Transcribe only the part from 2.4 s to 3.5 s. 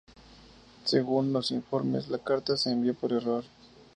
se envió por error.